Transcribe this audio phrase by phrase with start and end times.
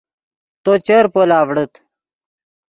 [0.63, 1.73] تو چر پول آڤڑیت